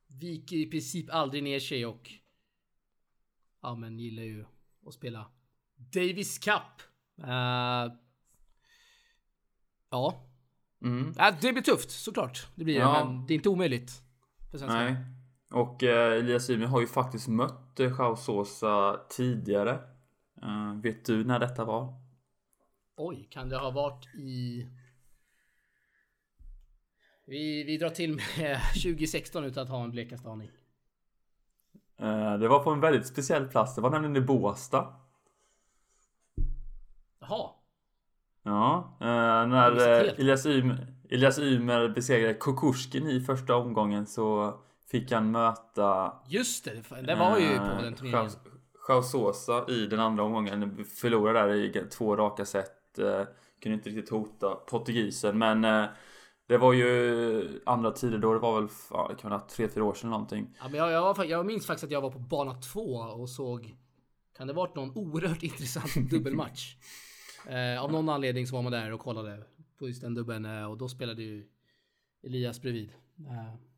viker 0.08 0.55
i 0.55 0.65
princip 0.65 1.05
aldrig 1.10 1.43
ner 1.43 1.60
sig 1.60 1.86
och 1.86 2.12
ja, 3.62 3.75
men 3.75 4.00
gillar 4.00 4.24
ju 4.24 4.46
att 4.88 4.93
spela 4.93 5.32
Davis 5.75 6.39
Cup. 6.39 6.82
Uh, 7.20 7.93
ja. 9.89 10.29
Mm. 10.82 11.08
Uh, 11.08 11.41
det 11.41 11.53
blir 11.53 11.62
tufft 11.62 11.91
såklart. 11.91 12.48
Det 12.55 12.63
blir 12.63 12.75
ja. 12.75 13.00
det, 13.00 13.05
men 13.05 13.25
det 13.27 13.34
är 13.34 13.36
inte 13.36 13.50
omöjligt. 13.50 14.01
Nej. 14.67 14.96
Och 15.54 15.84
uh, 15.84 15.90
Elias 15.90 16.50
Ymer 16.50 16.66
har 16.66 16.82
ju 16.82 16.88
faktiskt 16.88 17.28
mött 17.28 17.80
Jao 17.80 18.16
Sosa 18.16 19.00
tidigare. 19.10 19.80
Uh, 20.44 20.82
vet 20.82 21.06
du 21.06 21.24
när 21.24 21.40
detta 21.40 21.66
var? 21.66 21.94
Oj, 22.96 23.28
kan 23.30 23.50
det 23.50 23.58
ha 23.58 23.72
varit 23.72 24.16
i... 24.16 24.68
Vi, 27.26 27.64
vi 27.64 27.78
drar 27.78 27.90
till 27.90 28.16
med 28.16 28.60
2016 28.84 29.44
utan 29.44 29.64
att 29.64 29.70
ha 29.70 29.84
en 29.84 29.92
blekaste 29.92 30.30
aning. 30.30 30.52
Uh, 32.02 32.34
det 32.40 32.48
var 32.48 32.64
på 32.64 32.70
en 32.70 32.80
väldigt 32.80 33.08
speciell 33.08 33.48
plats. 33.48 33.76
Det 33.76 33.82
var 33.82 33.90
nämligen 33.90 34.16
i 34.16 34.22
Båstad. 34.22 34.96
Jaha. 37.20 37.50
Ja, 38.44 38.98
uh, 39.02 39.50
när 39.50 39.72
uh, 39.72 40.20
Elias, 40.20 40.46
Ymer, 40.46 40.94
Elias 41.10 41.40
Ymer 41.40 41.90
besegrade 41.90 42.34
Kukushkin 42.34 43.08
i 43.08 43.22
första 43.22 43.56
omgången 43.56 44.06
så 44.06 44.60
fick 44.94 45.12
han 45.12 45.32
möta... 45.32 46.14
Just 46.28 46.66
det, 46.66 47.02
det 47.02 47.16
var 47.16 47.38
ju 47.38 47.58
på 47.58 47.82
den 47.82 47.94
turneringen. 47.94 48.32
Chausosa 48.76 49.66
i 49.70 49.86
den 49.86 50.00
andra 50.00 50.24
omgången. 50.24 50.86
Förlorade 50.86 51.40
där 51.40 51.54
i 51.56 51.90
två 51.90 52.16
raka 52.16 52.46
set 52.46 53.00
eh, 53.00 53.22
kunde 53.62 53.76
inte 53.76 53.90
riktigt 53.90 54.10
hota 54.10 54.56
portugisen. 54.56 55.38
Men 55.38 55.66
eh, 55.66 55.86
det 56.48 56.58
var 56.58 56.74
ju 56.74 57.62
andra 57.66 57.92
tider 57.92 58.18
då. 58.18 58.34
Det 58.34 58.40
var 58.40 58.62
väl 58.62 58.70
ja, 58.90 59.08
det 59.10 59.22
kan 59.22 59.32
vara 59.32 59.42
tre, 59.42 59.68
fyra 59.68 59.84
år 59.84 59.94
sedan 59.94 60.10
någonting. 60.10 60.56
Ja, 60.60 60.68
men 60.70 60.80
jag, 60.80 60.92
jag, 60.92 61.14
var, 61.14 61.26
jag 61.26 61.46
minns 61.46 61.68
faktiskt 61.68 61.84
att 61.84 61.92
jag 61.92 62.02
var 62.02 62.12
på 62.12 62.20
bana 62.20 62.54
två 62.54 62.96
och 62.96 63.30
såg. 63.30 63.76
Kan 64.38 64.48
det 64.48 64.54
varit 64.54 64.76
någon 64.76 64.98
oerhört 64.98 65.44
intressant 65.44 66.10
dubbelmatch? 66.10 66.76
Eh, 67.48 67.84
av 67.84 67.92
någon 67.92 68.10
anledning 68.10 68.48
så 68.48 68.56
var 68.56 68.64
man 68.64 68.72
där 68.72 68.92
och 68.92 69.00
kollade 69.00 69.44
på 69.80 69.88
just 69.88 70.02
den 70.02 70.14
dubbeln 70.14 70.46
eh, 70.46 70.66
och 70.66 70.78
då 70.78 70.90
spelade 70.90 71.24
ju 71.24 71.48
Elias 72.24 72.62
bredvid. 72.62 72.90
Eh, 73.20 73.73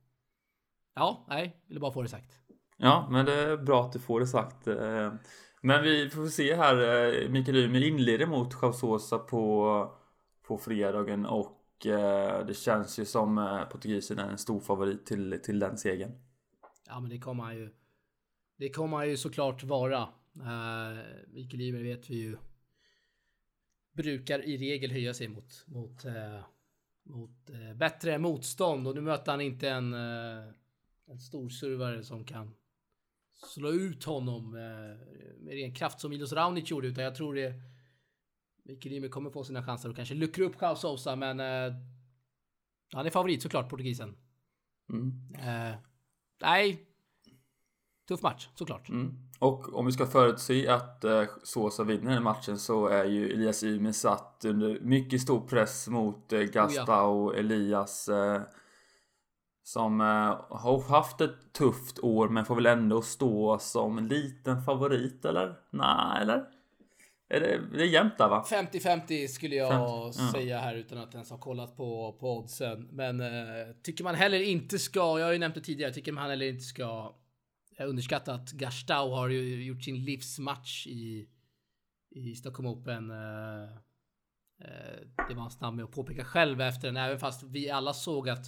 ja, 0.95 1.25
nej, 1.29 1.63
ville 1.67 1.79
bara 1.79 1.91
få 1.91 2.01
det 2.01 2.09
sagt. 2.09 2.39
Ja, 2.77 3.07
men 3.11 3.25
det 3.25 3.33
är 3.33 3.57
bra 3.57 3.85
att 3.85 3.93
du 3.93 3.99
får 3.99 4.19
det 4.19 4.27
sagt. 4.27 4.67
Eh, 4.67 5.13
men 5.61 5.83
vi 5.83 6.09
får 6.09 6.27
se 6.27 6.55
här. 6.55 7.05
Eh, 7.23 7.29
Mikael 7.29 7.57
Ymer 7.57 7.83
inleder 7.83 8.25
mot 8.25 8.53
Chausosa 8.53 9.17
på, 9.17 9.95
på 10.47 10.57
fredagen 10.57 11.25
och 11.25 11.85
eh, 11.85 12.45
det 12.45 12.53
känns 12.53 12.99
ju 12.99 13.05
som 13.05 13.59
portugisen 13.71 14.19
är 14.19 14.29
en 14.29 14.37
stor 14.37 14.59
favorit 14.59 15.05
till, 15.05 15.39
till 15.43 15.59
den 15.59 15.77
segern. 15.77 16.11
Ja, 16.87 16.99
men 16.99 17.09
det 17.09 17.19
kommer 17.19 17.43
han 17.43 17.55
ju. 17.55 17.69
Det 18.57 18.69
kommer 18.69 18.97
han 18.97 19.09
ju 19.09 19.17
såklart 19.17 19.63
vara. 19.63 20.07
Mikael 21.27 21.61
Ymer 21.61 21.83
vet 21.83 22.09
vi 22.09 22.15
ju. 22.15 22.37
Brukar 23.93 24.45
i 24.45 24.57
regel 24.57 24.91
höja 24.91 25.13
sig 25.13 25.27
mot, 25.27 25.63
mot, 25.67 26.05
mot 27.03 27.49
bättre 27.75 28.17
motstånd 28.17 28.87
och 28.87 28.95
nu 28.95 29.01
möter 29.01 29.31
han 29.31 29.41
inte 29.41 29.69
en, 29.69 29.95
en 31.07 31.19
storsurvare 31.19 32.03
som 32.03 32.25
kan 32.25 32.55
slå 33.53 33.71
ut 33.71 34.03
honom 34.03 34.51
med 35.39 35.53
ren 35.53 35.73
kraft 35.73 35.99
som 35.99 36.09
Milos 36.09 36.33
Raonic 36.33 36.71
gjorde 36.71 36.87
utan 36.87 37.03
jag 37.03 37.15
tror 37.15 37.35
det 37.35 37.53
Mikael 38.63 38.95
Ymer 38.95 39.07
kommer 39.07 39.29
få 39.29 39.43
sina 39.43 39.63
chanser 39.63 39.89
och 39.89 39.95
kanske 39.95 40.15
luckra 40.15 40.45
upp 40.45 40.57
Klaus 40.57 40.81
Sousa 40.81 41.15
men 41.15 41.39
han 42.93 43.05
är 43.05 43.09
favorit 43.09 43.41
såklart 43.41 43.69
portugisen. 43.69 44.15
Mm. 44.89 45.11
nej, 46.41 46.87
tuff 48.07 48.21
match 48.21 48.49
såklart. 48.55 48.89
Mm. 48.89 49.25
Och 49.39 49.73
om 49.73 49.85
vi 49.85 49.91
ska 49.91 50.05
förutse 50.05 50.67
att 50.67 51.03
eh, 51.03 51.23
Sosa 51.43 51.83
vinner 51.83 52.13
den 52.13 52.23
matchen 52.23 52.59
så 52.59 52.87
är 52.87 53.05
ju 53.05 53.29
Elias 53.29 53.63
Ymer 53.63 53.91
satt 53.91 54.45
under 54.45 54.79
mycket 54.79 55.21
stor 55.21 55.47
press 55.47 55.87
mot 55.87 56.33
eh, 56.33 56.39
Gasta 56.39 57.03
och 57.03 57.25
oh 57.25 57.33
ja. 57.33 57.39
Elias. 57.39 58.09
Eh, 58.09 58.41
som 59.65 60.01
eh, 60.01 60.05
har 60.49 60.89
haft 60.89 61.21
ett 61.21 61.53
tufft 61.53 61.99
år 61.99 62.29
men 62.29 62.45
får 62.45 62.55
väl 62.55 62.65
ändå 62.65 63.01
stå 63.01 63.59
som 63.59 63.97
en 63.97 64.07
liten 64.07 64.61
favorit 64.61 65.25
eller? 65.25 65.55
Nej, 65.69 66.21
eller? 66.21 66.45
Är 67.29 67.39
det, 67.39 67.61
det 67.73 67.83
är 67.83 67.87
jämnt 67.87 68.17
där 68.17 68.29
va? 68.29 68.45
50-50 68.49 69.27
skulle 69.27 69.55
jag 69.55 70.15
50, 70.15 70.31
säga 70.31 70.59
här 70.59 70.75
utan 70.75 70.97
att 70.97 71.13
ens 71.13 71.29
ha 71.29 71.37
kollat 71.37 71.77
på, 71.77 72.17
på 72.19 72.37
oddsen. 72.37 72.89
Men 72.91 73.21
eh, 73.21 73.27
tycker 73.83 74.03
man 74.03 74.15
heller 74.15 74.41
inte 74.41 74.79
ska, 74.79 75.19
jag 75.19 75.25
har 75.25 75.33
ju 75.33 75.39
nämnt 75.39 75.55
det 75.55 75.61
tidigare, 75.61 75.93
tycker 75.93 76.11
man 76.11 76.29
heller 76.29 76.45
inte 76.45 76.63
ska 76.63 77.13
jag 77.77 77.89
underskattar 77.89 78.33
att 78.33 78.51
Gastau 78.51 79.09
har 79.09 79.29
ju 79.29 79.63
gjort 79.63 79.83
sin 79.83 80.05
livsmatch 80.05 80.87
i, 80.87 81.29
i 82.09 82.35
Stockholm 82.35 82.67
Open. 82.67 83.11
Uh, 83.11 83.69
uh, 84.61 85.27
det 85.29 85.33
var 85.33 85.41
han 85.41 85.51
snabb 85.51 85.73
med 85.73 85.85
att 85.85 85.91
påpeka 85.91 86.25
själv 86.25 86.61
efter 86.61 86.87
den, 86.87 86.97
även 86.97 87.19
fast 87.19 87.43
vi 87.43 87.69
alla 87.69 87.93
såg 87.93 88.29
att 88.29 88.45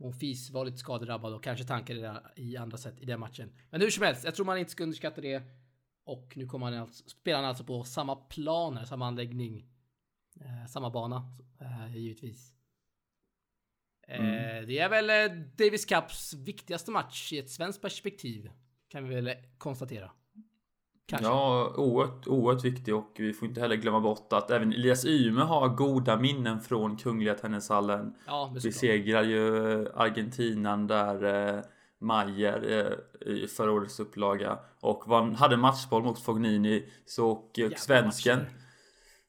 Monfils 0.00 0.50
var 0.50 0.64
lite 0.64 0.78
skadedrabbad 0.78 1.34
och 1.34 1.44
kanske 1.44 1.64
tankade 1.64 2.22
i 2.36 2.56
andra 2.56 2.78
sätt 2.78 3.00
i 3.00 3.04
den 3.04 3.20
matchen. 3.20 3.52
Men 3.70 3.80
hur 3.80 3.90
som 3.90 4.04
helst, 4.04 4.24
jag 4.24 4.34
tror 4.34 4.46
man 4.46 4.58
inte 4.58 4.70
ska 4.70 4.82
underskatta 4.82 5.20
det. 5.20 5.42
Och 6.04 6.32
nu 6.36 6.46
kommer 6.46 6.66
han 6.66 6.74
alltså, 6.74 7.08
spelar 7.08 7.42
alltså 7.42 7.64
på 7.64 7.84
samma 7.84 8.16
plan 8.16 8.76
här, 8.76 8.84
samma 8.84 9.06
anläggning. 9.06 9.66
Eh, 10.40 10.66
samma 10.66 10.90
bana, 10.90 11.36
eh, 11.60 11.96
givetvis. 11.96 12.54
Mm. 14.08 14.66
Det 14.66 14.78
är 14.78 14.88
väl 14.88 15.10
eh, 15.10 15.36
Davis 15.56 15.84
Cups 15.84 16.34
viktigaste 16.34 16.90
match 16.90 17.32
i 17.32 17.38
ett 17.38 17.50
svenskt 17.50 17.82
perspektiv. 17.82 18.50
Kan 18.88 19.08
vi 19.08 19.14
väl 19.14 19.34
konstatera. 19.58 20.10
Kanske. 21.10 21.28
Ja, 21.28 21.72
oerhört, 21.76 22.26
oerhört 22.26 22.64
viktig 22.64 22.94
och 22.94 23.10
vi 23.18 23.32
får 23.32 23.48
inte 23.48 23.60
heller 23.60 23.76
glömma 23.76 24.00
bort 24.00 24.32
att 24.32 24.50
även 24.50 24.72
Elias 24.72 25.04
Yme 25.04 25.40
har 25.40 25.68
goda 25.68 26.16
minnen 26.16 26.60
från 26.60 26.96
Kungliga 26.96 27.34
Tennishallen. 27.34 28.14
Ja, 28.26 28.50
Besegrar 28.54 29.22
ju 29.22 29.44
Argentinan 29.94 30.86
där 30.86 31.48
eh, 31.54 31.60
Mayer 32.00 32.88
eh, 33.22 33.32
i 33.32 33.46
förra 33.46 33.72
årets 33.72 34.00
upplaga 34.00 34.58
och 34.80 35.02
var, 35.06 35.22
hade 35.22 35.56
matchboll 35.56 36.02
mot 36.02 36.18
Fognini 36.18 36.92
så 37.06 37.30
och, 37.30 37.58
och 37.72 37.78
svensken. 37.78 38.38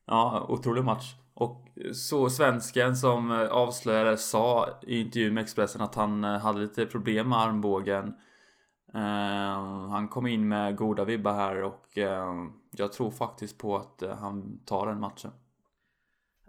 Ja, 0.08 0.46
otrolig 0.50 0.84
match. 0.84 1.16
Och 1.34 1.68
så 1.94 2.30
svensken 2.30 2.96
som 2.96 3.32
eh, 3.32 3.48
avslöjade 3.48 4.18
sa 4.18 4.70
i 4.82 5.00
intervju 5.00 5.32
med 5.32 5.42
Expressen 5.44 5.82
att 5.82 5.96
han 5.96 6.24
eh, 6.24 6.40
hade 6.40 6.60
lite 6.60 6.86
problem 6.86 7.30
med 7.30 7.40
armbågen. 7.40 8.14
Ehm, 8.94 9.90
han 9.90 10.08
kom 10.08 10.28
in 10.28 10.48
med 10.48 10.76
goda 10.76 11.06
vibbar 11.06 11.34
här 11.34 11.64
och 11.64 11.98
ehm, 11.98 12.52
jag 12.72 12.94
tror 12.94 13.12
faktiskt 13.12 13.58
på 13.58 13.78
att 13.78 14.02
eh, 14.02 14.16
han 14.16 14.60
tar 14.66 14.88
den 14.88 15.00
matchen. 15.00 15.32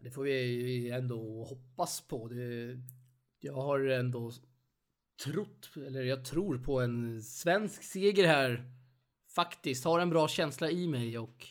Det 0.00 0.10
får 0.10 0.22
vi 0.22 0.90
ändå 0.90 1.44
hoppas 1.44 2.00
på. 2.00 2.28
Det, 2.28 2.78
jag 3.40 3.54
har 3.54 3.80
ändå 3.80 4.32
trott, 5.24 5.70
eller 5.76 6.02
jag 6.02 6.24
tror 6.24 6.58
på 6.58 6.80
en 6.80 7.22
svensk 7.22 7.82
seger 7.82 8.26
här. 8.26 8.64
Faktiskt, 9.34 9.84
har 9.84 10.00
en 10.00 10.10
bra 10.10 10.28
känsla 10.28 10.70
i 10.70 10.88
mig 10.88 11.18
och 11.18 11.46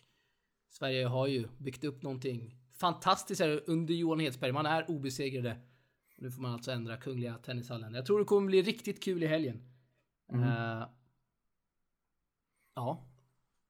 Sverige 0.69 1.05
har 1.05 1.27
ju 1.27 1.47
byggt 1.57 1.83
upp 1.83 2.01
någonting 2.01 2.57
fantastiskt 2.73 3.41
här 3.41 3.63
under 3.65 3.93
Johan 3.93 4.19
Hedsberg. 4.19 4.51
Man 4.51 4.65
är 4.65 4.91
obesegrade. 4.91 5.57
Nu 6.17 6.31
får 6.31 6.41
man 6.41 6.53
alltså 6.53 6.71
ändra 6.71 6.97
Kungliga 6.97 7.37
Tennishallen. 7.37 7.93
Jag 7.93 8.05
tror 8.05 8.19
det 8.19 8.25
kommer 8.25 8.47
bli 8.47 8.61
riktigt 8.61 9.03
kul 9.03 9.23
i 9.23 9.27
helgen. 9.27 9.70
Mm. 10.31 10.43
Uh, 10.43 10.87
ja. 12.75 13.07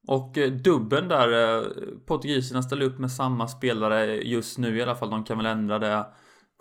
Och 0.07 0.37
eh, 0.37 0.51
dubben 0.51 1.07
där, 1.07 1.57
eh, 1.57 1.67
portugiserna 2.05 2.61
ställer 2.61 2.85
upp 2.85 2.99
med 2.99 3.11
samma 3.11 3.47
spelare 3.47 4.05
just 4.05 4.57
nu 4.57 4.77
i 4.77 4.81
alla 4.81 4.95
fall. 4.95 5.09
De 5.09 5.23
kan 5.23 5.37
väl 5.37 5.45
ändra 5.45 5.79
det 5.79 6.05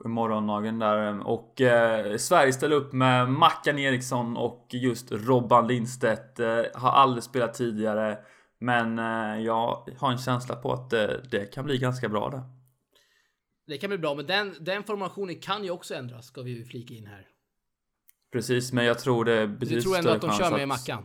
på 0.02 0.08
morgondagen 0.08 0.78
där. 0.78 1.26
Och 1.26 1.60
eh, 1.60 2.16
Sverige 2.16 2.52
ställer 2.52 2.76
upp 2.76 2.92
med 2.92 3.28
Mackan 3.28 3.78
Eriksson 3.78 4.36
och 4.36 4.68
just 4.70 5.12
Robban 5.12 5.66
Lindstedt. 5.66 6.40
Eh, 6.40 6.62
har 6.74 6.90
aldrig 6.90 7.24
spelat 7.24 7.54
tidigare. 7.54 8.18
Men 8.58 8.98
eh, 8.98 9.44
jag 9.44 9.88
har 9.98 10.12
en 10.12 10.18
känsla 10.18 10.56
på 10.56 10.72
att 10.72 10.92
eh, 10.92 11.08
det 11.30 11.54
kan 11.54 11.64
bli 11.64 11.78
ganska 11.78 12.08
bra 12.08 12.30
det. 12.30 12.42
Det 13.66 13.78
kan 13.78 13.90
bli 13.90 13.98
bra, 13.98 14.14
men 14.14 14.26
den, 14.26 14.54
den 14.60 14.84
formationen 14.84 15.40
kan 15.40 15.64
ju 15.64 15.70
också 15.70 15.94
ändras, 15.94 16.26
ska 16.26 16.42
vi 16.42 16.64
flika 16.64 16.94
in 16.94 17.06
här. 17.06 17.29
Precis, 18.32 18.72
men 18.72 18.84
jag 18.84 18.98
tror 18.98 19.24
det 19.24 19.32
är 19.32 19.46
betydligt 19.46 19.78
Du 19.78 19.82
tror 19.82 19.98
ändå 19.98 20.10
att 20.10 20.20
de 20.20 20.32
kör 20.32 20.50
med 20.50 20.62
att... 20.62 20.68
Mackan? 20.68 21.04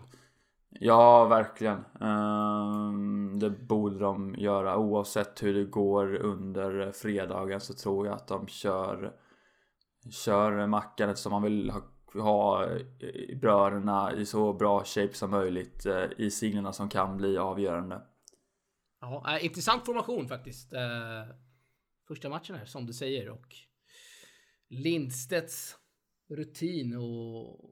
Ja, 0.69 1.25
verkligen. 1.25 1.85
Um, 1.99 3.39
det 3.39 3.49
borde 3.49 3.99
de 3.99 4.35
göra. 4.37 4.77
Oavsett 4.77 5.43
hur 5.43 5.53
det 5.53 5.65
går 5.65 6.15
under 6.15 6.91
fredagen 6.91 7.61
så 7.61 7.73
tror 7.73 8.07
jag 8.07 8.15
att 8.15 8.27
de 8.27 8.47
kör 8.47 9.13
kör 10.11 10.67
Mackan 10.67 11.09
eftersom 11.09 11.31
man 11.31 11.43
vill 11.43 11.69
ha 11.69 11.81
ha 12.21 12.69
eh, 12.69 13.37
bröderna 13.37 14.13
i 14.13 14.25
så 14.25 14.53
bra 14.53 14.83
shape 14.83 15.13
som 15.13 15.31
möjligt 15.31 15.85
eh, 15.85 16.05
i 16.17 16.31
signerna 16.31 16.73
som 16.73 16.89
kan 16.89 17.17
bli 17.17 17.37
avgörande. 17.37 18.01
Ja, 19.01 19.39
intressant 19.39 19.85
formation 19.85 20.27
faktiskt. 20.27 20.73
Eh, 20.73 21.35
första 22.07 22.29
matchen 22.29 22.55
här 22.55 22.65
som 22.65 22.85
du 22.85 22.93
säger 22.93 23.29
och 23.29 23.55
Lindstedts 24.69 25.77
rutin 26.29 26.95
och 26.95 27.71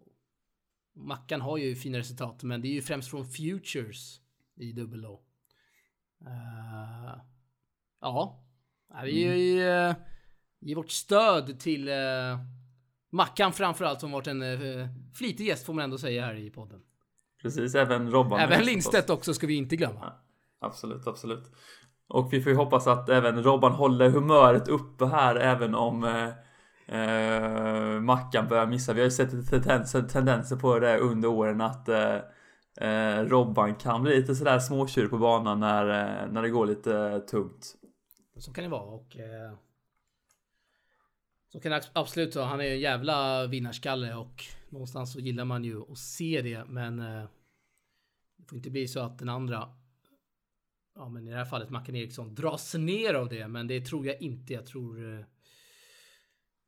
Mackan 0.96 1.42
har 1.42 1.58
ju 1.58 1.76
fina 1.76 1.98
resultat, 1.98 2.44
men 2.44 2.62
det 2.62 2.68
är 2.68 2.74
ju 2.74 2.82
främst 2.82 3.10
från 3.10 3.26
Futures 3.26 4.22
i 4.56 4.72
dubbel. 4.72 5.06
Uh, 5.06 5.16
ja, 8.02 8.46
vi 9.04 9.24
mm. 9.24 9.96
ger 10.60 10.76
vårt 10.76 10.92
stöd 10.92 11.60
till 11.60 11.90
uh, 11.90 12.40
Mackan 13.10 13.54
framförallt 13.54 14.00
som 14.00 14.12
varit 14.12 14.28
en 14.28 14.42
uh, 14.42 14.88
flitig 15.14 15.48
gäst 15.48 15.66
får 15.66 15.74
man 15.74 15.84
ändå 15.84 15.98
säga 15.98 16.26
här 16.26 16.36
i 16.36 16.50
podden. 16.50 16.82
Precis, 17.42 17.76
även 17.76 18.12
Robban. 18.12 18.40
Även 18.40 18.66
Lindstedt 18.66 19.10
också 19.10 19.34
ska 19.34 19.48
vi 19.48 19.56
inte 19.56 19.76
glömma. 19.76 20.00
Ja, 20.02 20.24
absolut, 20.60 21.08
absolut. 21.08 21.52
Och 22.08 22.34
vi 22.34 22.42
får 22.42 22.52
ju 22.52 22.58
hoppas 22.58 22.88
att 22.88 23.10
även 23.10 23.44
Robban 23.44 23.72
håller 23.72 24.10
humöret 24.10 24.68
uppe 24.68 25.06
här 25.06 25.36
även 25.36 25.76
om 25.76 26.04
eh, 26.88 28.02
Mackan 28.02 28.48
börjar 28.48 28.68
missa. 28.68 28.94
Vi 28.94 29.00
har 29.00 29.06
ju 29.06 29.12
sett 29.12 29.50
tendenser, 29.50 30.02
tendenser 30.02 30.56
på 30.56 30.80
det 30.80 30.98
under 30.98 31.30
åren 31.30 31.62
att 31.62 31.90
eh, 31.90 32.20
eh 32.78 33.20
Robban 33.20 33.76
kan 33.76 34.04
bli 34.04 34.16
lite 34.16 34.36
sådär 34.36 34.60
småtjur 34.60 35.08
på 35.08 35.18
banan 35.18 35.60
när, 35.60 35.86
eh, 35.86 36.32
när 36.32 36.42
det 36.42 36.50
går 36.50 36.66
lite 36.66 37.20
tungt. 37.20 37.76
Så 38.38 38.54
kan 38.54 38.64
det 38.64 38.70
vara 38.70 38.84
och 38.84 39.18
eh, 39.18 39.54
så 41.54 41.60
kan 41.60 41.72
det 41.72 41.90
absolut 41.94 42.36
vara. 42.36 42.46
Han 42.46 42.62
är 42.62 42.66
en 42.66 42.80
jävla 42.80 43.48
vinnarskalle 43.48 44.16
och 44.16 44.44
någonstans 44.70 45.14
så 45.14 45.20
gillar 45.20 45.46
man 45.46 45.64
ju 45.64 45.92
att 45.92 45.98
se 45.98 46.42
det. 46.42 46.66
Men 46.66 47.00
eh, 47.00 47.24
det 48.38 48.46
får 48.50 48.58
inte 48.58 48.70
bli 48.70 48.88
så 48.88 49.00
att 49.00 49.20
den 49.20 49.30
andra, 49.30 49.70
ja 50.96 51.10
men 51.10 51.28
i 51.28 51.32
det 51.32 51.38
här 51.38 51.46
fallet 51.46 51.70
Mackan 51.70 51.96
Eriksson, 51.96 52.36
dras 52.36 52.74
ner 52.74 53.14
av 53.14 53.30
det. 53.30 53.48
Men 53.48 53.68
det 53.68 53.82
tror 53.82 54.06
jag 54.06 54.22
inte. 54.22 54.54
Jag 54.54 54.66
tror 54.66 55.26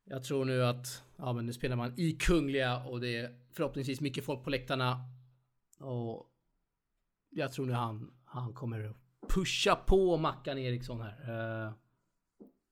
jag 0.08 0.24
tror 0.24 0.44
nu 0.44 0.64
att, 0.64 1.02
ja 1.16 1.32
men 1.32 1.46
nu 1.46 1.52
spelar 1.52 1.76
man 1.76 1.92
i 1.96 2.12
Kungliga 2.12 2.78
och 2.78 3.00
det 3.00 3.16
är 3.16 3.34
förhoppningsvis 3.52 4.00
mycket 4.00 4.24
folk 4.24 4.44
på 4.44 4.50
läktarna. 4.50 5.00
Och 5.80 6.26
jag 7.30 7.52
tror 7.52 7.66
nu 7.66 7.72
han, 7.72 8.14
han 8.24 8.54
kommer 8.54 8.94
pusha 9.28 9.76
på 9.76 10.16
Mackan 10.16 10.58
Eriksson 10.58 11.00
här. 11.00 11.66
Uh, 11.66 11.72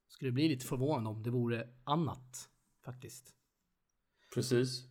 skulle 0.08 0.32
bli 0.32 0.48
lite 0.48 0.66
förvånad 0.66 1.12
om 1.12 1.22
det 1.22 1.30
vore 1.30 1.68
annat 1.84 2.48
faktiskt. 2.84 3.34
Precis. 4.34 4.82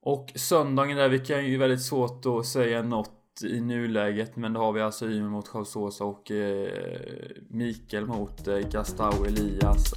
Och 0.00 0.32
söndagen 0.34 0.96
där, 0.96 1.08
vi 1.08 1.18
kan 1.18 1.46
ju 1.46 1.58
väldigt 1.58 1.82
svårt 1.82 2.26
att 2.26 2.46
säga 2.46 2.82
något 2.82 3.42
i 3.44 3.60
nuläget 3.60 4.36
men 4.36 4.52
då 4.52 4.60
har 4.60 4.72
vi 4.72 4.80
alltså 4.80 5.10
Ymer 5.10 5.28
mot 5.28 5.48
Karlsås 5.48 6.00
och 6.00 6.30
eh, 6.30 7.30
Mikael 7.48 8.06
mot 8.06 8.48
eh, 8.48 8.58
Gastau 8.58 9.24
Elias. 9.24 9.94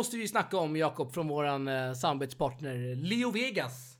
Måste 0.00 0.16
vi 0.16 0.28
snacka 0.28 0.56
om 0.58 0.76
Jakob 0.76 1.12
från 1.12 1.28
våran 1.28 1.68
eh, 1.68 1.92
samarbetspartner 1.92 2.94
Leo 2.96 3.30
Vegas. 3.30 3.96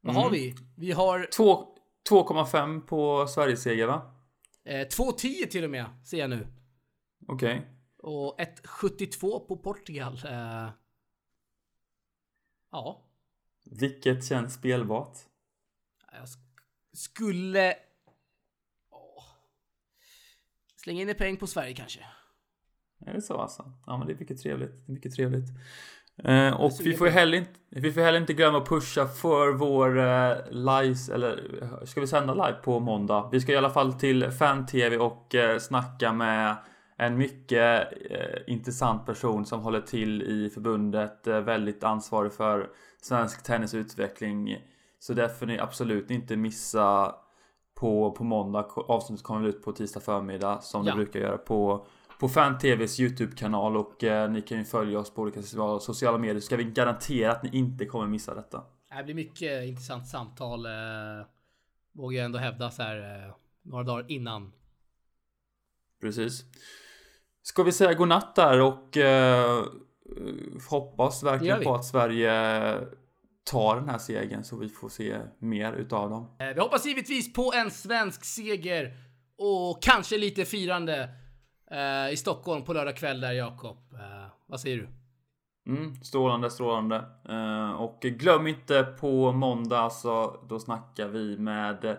Vad 0.00 0.14
har 0.14 0.30
vi? 0.30 0.54
Vi 0.76 0.92
har 0.92 1.28
Två- 1.36 1.76
2,5 2.10 2.80
på 2.80 3.26
Sverigeseger 3.26 3.86
va? 3.86 4.14
eh, 4.64 4.86
2,10 4.88 5.46
till 5.46 5.64
och 5.64 5.70
med, 5.70 5.86
ser 6.04 6.18
jag 6.18 6.30
nu. 6.30 6.46
Okej. 7.28 7.66
Och 7.98 8.38
1,72 8.40 9.40
på 9.46 9.56
Portugal. 9.56 10.14
Eh, 10.24 10.68
ja, 12.70 13.04
Vilket 13.64 14.24
känns 14.24 14.54
spelbart? 14.54 15.18
jag 16.12 16.28
sk 16.28 16.38
skulle... 16.92 17.74
Åh. 18.90 19.24
Slänga 20.76 21.02
in 21.02 21.08
en 21.08 21.14
peng 21.14 21.36
på 21.36 21.46
Sverige 21.46 21.74
kanske. 21.74 22.00
Är 23.06 23.14
det 23.14 23.22
så 23.22 23.36
alltså? 23.36 23.72
Ja 23.86 23.96
men 23.98 24.06
det 24.06 24.12
är 24.12 24.18
mycket 24.18 24.42
trevligt. 24.42 24.86
Det 24.86 24.92
är 24.92 24.94
mycket 24.94 25.14
trevligt. 25.14 25.48
Eh, 26.24 26.60
och 26.60 26.72
vi 26.80 26.94
får 26.94 27.06
heller 27.06 27.38
inte, 27.38 27.50
vi 27.70 27.92
får 27.92 28.00
heller 28.00 28.20
inte 28.20 28.32
glömma 28.32 28.58
att 28.58 28.68
pusha 28.68 29.06
för 29.06 29.52
vår 29.52 29.98
eh, 29.98 30.36
live, 30.50 31.14
eller 31.14 31.62
eh, 31.62 31.84
ska 31.84 32.00
vi 32.00 32.06
sända 32.06 32.34
live 32.34 32.56
på 32.64 32.80
måndag? 32.80 33.28
Vi 33.32 33.40
ska 33.40 33.52
i 33.52 33.56
alla 33.56 33.70
fall 33.70 33.92
till 33.92 34.30
fan-tv 34.30 34.98
och 34.98 35.34
eh, 35.34 35.58
snacka 35.58 36.12
med 36.12 36.56
en 36.96 37.16
mycket 37.16 37.92
eh, 38.10 38.40
intressant 38.46 39.06
person 39.06 39.46
som 39.46 39.60
håller 39.60 39.80
till 39.80 40.22
i 40.22 40.50
förbundet, 40.50 41.26
eh, 41.26 41.40
väldigt 41.40 41.84
ansvarig 41.84 42.32
för 42.32 42.68
svensk 43.02 43.42
tennisutveckling. 43.42 44.56
Så 44.98 45.14
där 45.14 45.28
får 45.28 45.46
ni 45.46 45.58
absolut 45.58 46.10
inte 46.10 46.36
missa 46.36 47.14
på, 47.74 48.10
på 48.10 48.24
måndag. 48.24 48.66
Avsnittet 48.76 49.24
kommer 49.24 49.48
ut 49.48 49.62
på 49.64 49.72
tisdag 49.72 50.00
förmiddag 50.00 50.60
som 50.62 50.84
Ja. 50.86 50.92
det 50.92 50.96
brukar 50.96 51.20
göra 51.20 51.38
på 51.38 51.86
på 52.20 52.28
Fan-TVs 52.28 53.00
YouTube-kanal 53.00 53.76
och 53.76 54.04
eh, 54.04 54.30
ni 54.30 54.42
kan 54.42 54.58
ju 54.58 54.64
följa 54.64 54.98
oss 54.98 55.14
på 55.14 55.22
olika 55.22 55.42
sociala- 55.42 56.18
medier 56.18 56.40
så 56.40 56.46
ska 56.46 56.56
vi 56.56 56.64
garantera 56.64 57.32
att 57.32 57.42
ni 57.42 57.50
inte 57.58 57.86
kommer 57.86 58.06
missa 58.06 58.34
detta. 58.34 58.64
Det 58.96 59.04
blir 59.04 59.14
mycket 59.14 59.64
intressant 59.64 60.08
samtal. 60.08 60.66
Eh, 60.66 60.72
vågar 61.92 62.16
jag 62.16 62.24
ändå 62.24 62.38
hävda 62.38 62.70
så 62.70 62.82
här 62.82 63.26
eh, 63.26 63.34
några 63.62 63.84
dagar 63.84 64.04
innan. 64.10 64.52
Precis. 66.00 66.44
Ska 67.42 67.62
vi 67.62 67.72
säga 67.72 67.94
godnatt 67.94 68.34
där 68.34 68.60
och 68.60 68.96
eh, 68.96 69.64
hoppas 70.70 71.22
verkligen 71.22 71.62
på 71.62 71.74
att 71.74 71.84
Sverige 71.84 72.30
tar 73.44 73.76
den 73.76 73.88
här 73.88 73.98
segern 73.98 74.44
så 74.44 74.56
vi 74.56 74.68
får 74.68 74.88
se 74.88 75.18
mer 75.38 75.72
utav 75.72 76.10
dem. 76.10 76.36
Eh, 76.38 76.54
vi 76.54 76.60
hoppas 76.60 76.86
givetvis 76.86 77.32
på 77.32 77.52
en 77.56 77.70
svensk 77.70 78.24
seger 78.24 78.96
och 79.38 79.82
kanske 79.82 80.18
lite 80.18 80.44
firande 80.44 81.08
eh, 81.70 82.12
i 82.12 82.16
Stockholm 82.16 82.64
på 82.64 82.72
lördag 82.72 82.96
kväll 82.96 83.20
där 83.20 83.32
Jakob. 83.32 83.76
Eh, 83.92 84.26
vad 84.46 84.60
säger 84.60 84.76
du? 84.76 84.88
Mm, 85.72 85.94
strålande, 86.02 86.50
strålande. 86.50 87.04
Eh, 87.28 87.70
och 87.70 88.00
glöm 88.00 88.46
inte 88.46 88.82
på 88.82 89.32
måndag 89.32 89.90
så 89.90 90.40
då 90.48 90.60
snackar 90.60 91.08
vi 91.08 91.38
med 91.38 91.98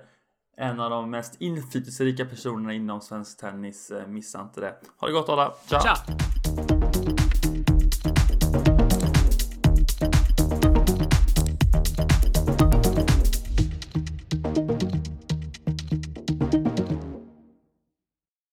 en 0.58 0.80
av 0.80 0.90
de 0.90 1.10
mest 1.10 1.42
inflytelserika 1.42 2.26
personerna 2.26 2.74
inom 2.74 3.02
svensk 3.02 3.40
tennis. 3.40 3.92
Eh, 3.92 4.08
Missa 4.08 4.42
inte 4.42 4.62
det. 4.62 4.76
Ha 4.98 5.08
det 5.08 5.14
gott 5.14 5.30
alla. 5.30 5.54
Ciao! 5.68 5.82
Tja! 5.82 5.96